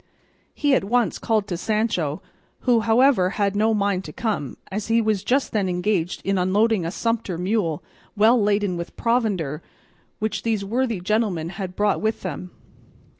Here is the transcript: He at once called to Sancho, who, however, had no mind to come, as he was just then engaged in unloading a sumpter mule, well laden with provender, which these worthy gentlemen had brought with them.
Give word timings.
He 0.55 0.73
at 0.73 0.83
once 0.83 1.19
called 1.19 1.47
to 1.49 1.57
Sancho, 1.57 2.23
who, 2.61 2.79
however, 2.79 3.29
had 3.37 3.55
no 3.55 3.71
mind 3.71 4.03
to 4.05 4.11
come, 4.11 4.57
as 4.71 4.87
he 4.87 4.99
was 4.99 5.23
just 5.23 5.51
then 5.51 5.69
engaged 5.69 6.23
in 6.25 6.39
unloading 6.39 6.83
a 6.87 6.89
sumpter 6.89 7.37
mule, 7.37 7.83
well 8.17 8.41
laden 8.41 8.77
with 8.77 8.97
provender, 8.97 9.61
which 10.17 10.41
these 10.41 10.65
worthy 10.65 10.99
gentlemen 11.01 11.49
had 11.49 11.75
brought 11.75 12.01
with 12.01 12.23
them. 12.23 12.49